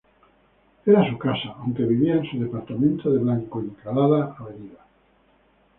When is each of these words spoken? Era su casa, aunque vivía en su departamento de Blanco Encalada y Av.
Era 0.83 1.07
su 1.07 1.15
casa, 1.19 1.53
aunque 1.59 1.83
vivía 1.83 2.15
en 2.15 2.25
su 2.27 2.39
departamento 2.39 3.11
de 3.11 3.19
Blanco 3.19 3.59
Encalada 3.59 4.35
y 4.59 4.71
Av. 4.75 4.79